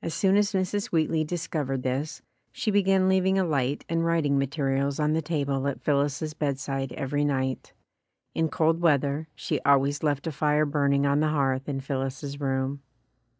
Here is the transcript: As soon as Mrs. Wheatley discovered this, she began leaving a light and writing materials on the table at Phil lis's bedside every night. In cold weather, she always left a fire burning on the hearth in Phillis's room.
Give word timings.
As 0.00 0.14
soon 0.14 0.36
as 0.36 0.52
Mrs. 0.52 0.92
Wheatley 0.92 1.24
discovered 1.24 1.82
this, 1.82 2.22
she 2.52 2.70
began 2.70 3.08
leaving 3.08 3.36
a 3.36 3.42
light 3.42 3.84
and 3.88 4.04
writing 4.06 4.38
materials 4.38 5.00
on 5.00 5.12
the 5.12 5.20
table 5.20 5.66
at 5.66 5.80
Phil 5.82 5.96
lis's 6.02 6.34
bedside 6.34 6.92
every 6.92 7.24
night. 7.24 7.72
In 8.32 8.48
cold 8.48 8.80
weather, 8.80 9.26
she 9.34 9.60
always 9.62 10.04
left 10.04 10.28
a 10.28 10.30
fire 10.30 10.64
burning 10.66 11.04
on 11.04 11.18
the 11.18 11.30
hearth 11.30 11.68
in 11.68 11.80
Phillis's 11.80 12.38
room. 12.38 12.80